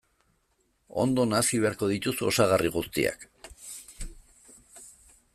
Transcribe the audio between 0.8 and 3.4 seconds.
Ondo nahasi beharko dituzu osagarri guztiak.